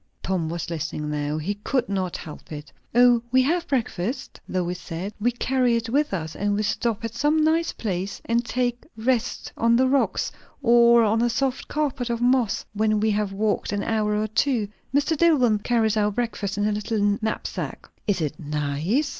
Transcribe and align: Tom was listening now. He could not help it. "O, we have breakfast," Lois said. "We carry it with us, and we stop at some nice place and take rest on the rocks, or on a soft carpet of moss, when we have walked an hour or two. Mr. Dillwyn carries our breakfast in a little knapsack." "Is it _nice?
Tom 0.23 0.49
was 0.49 0.71
listening 0.71 1.11
now. 1.11 1.37
He 1.37 1.53
could 1.53 1.87
not 1.87 2.17
help 2.17 2.51
it. 2.51 2.73
"O, 2.95 3.21
we 3.31 3.43
have 3.43 3.67
breakfast," 3.67 4.41
Lois 4.49 4.79
said. 4.81 5.13
"We 5.21 5.29
carry 5.29 5.75
it 5.75 5.89
with 5.89 6.11
us, 6.11 6.35
and 6.35 6.55
we 6.55 6.63
stop 6.63 7.05
at 7.05 7.13
some 7.13 7.43
nice 7.43 7.71
place 7.71 8.19
and 8.25 8.43
take 8.43 8.83
rest 8.97 9.53
on 9.55 9.75
the 9.75 9.87
rocks, 9.87 10.31
or 10.63 11.03
on 11.03 11.21
a 11.21 11.29
soft 11.29 11.67
carpet 11.67 12.09
of 12.09 12.19
moss, 12.19 12.65
when 12.73 12.99
we 12.99 13.11
have 13.11 13.31
walked 13.31 13.71
an 13.71 13.83
hour 13.83 14.15
or 14.15 14.25
two. 14.25 14.67
Mr. 14.91 15.15
Dillwyn 15.15 15.59
carries 15.59 15.95
our 15.95 16.09
breakfast 16.09 16.57
in 16.57 16.67
a 16.67 16.71
little 16.71 17.19
knapsack." 17.21 17.87
"Is 18.07 18.21
it 18.21 18.41
_nice? 18.41 19.09